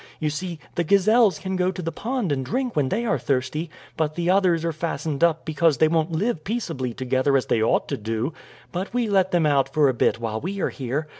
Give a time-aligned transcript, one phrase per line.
[0.19, 3.69] You see, the gazelles can go to the pond and drink when they are thirsty,
[3.97, 7.87] but the others are fastened up because they won't live peaceably together as they ought
[7.89, 8.33] to do;
[8.71, 11.05] but we let them out for a bit while we are here.